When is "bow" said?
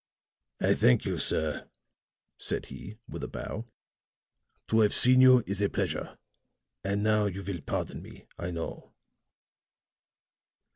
3.27-3.67